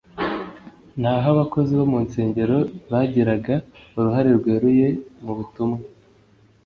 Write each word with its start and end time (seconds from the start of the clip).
naho 0.99 1.27
abakozi 1.33 1.71
bo 1.79 1.85
mu 1.91 1.99
nsengero 2.05 2.57
bagiraga 2.91 3.55
uruhare 3.97 4.29
rweruye 4.39 4.87
mu 5.23 5.33
butumwa 5.37 5.79